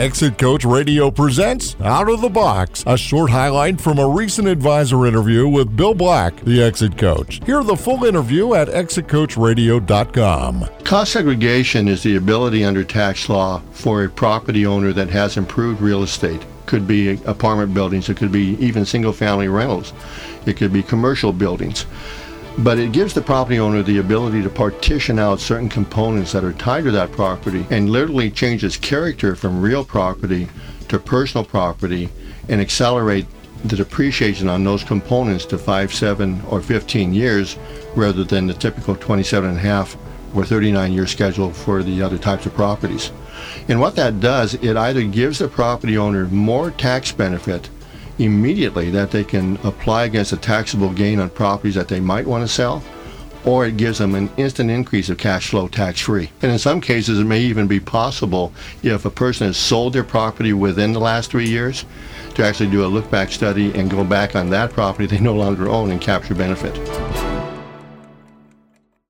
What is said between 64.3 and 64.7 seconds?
on that